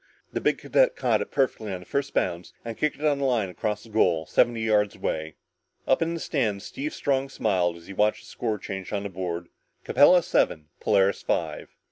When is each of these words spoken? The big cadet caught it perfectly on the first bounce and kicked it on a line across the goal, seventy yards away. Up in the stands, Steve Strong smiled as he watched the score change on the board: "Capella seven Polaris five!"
The 0.33 0.41
big 0.41 0.57
cadet 0.57 0.95
caught 0.95 1.21
it 1.21 1.29
perfectly 1.29 1.71
on 1.71 1.81
the 1.81 1.85
first 1.85 2.11
bounce 2.15 2.53
and 2.65 2.75
kicked 2.75 2.95
it 2.95 3.05
on 3.05 3.19
a 3.19 3.23
line 3.23 3.49
across 3.49 3.83
the 3.83 3.91
goal, 3.91 4.25
seventy 4.25 4.61
yards 4.61 4.95
away. 4.95 5.35
Up 5.87 6.01
in 6.01 6.15
the 6.15 6.19
stands, 6.19 6.65
Steve 6.65 6.95
Strong 6.95 7.29
smiled 7.29 7.77
as 7.77 7.85
he 7.85 7.93
watched 7.93 8.21
the 8.23 8.27
score 8.27 8.57
change 8.57 8.91
on 8.91 9.03
the 9.03 9.09
board: 9.09 9.49
"Capella 9.83 10.23
seven 10.23 10.69
Polaris 10.79 11.21
five!" 11.21 11.75